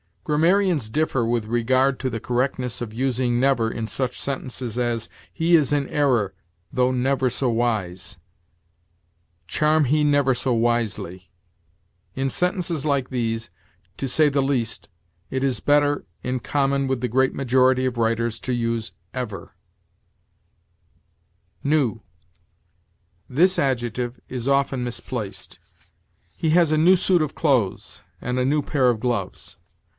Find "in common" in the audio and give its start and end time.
16.23-16.87